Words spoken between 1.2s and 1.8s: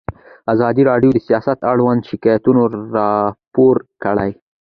سیاست